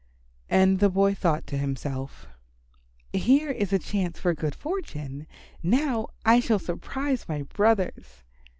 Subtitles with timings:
[0.49, 2.25] And the boy thought to himself,
[3.13, 5.27] "Here is a chance for good fortune.
[5.61, 8.23] Now I shall surprise my brothers."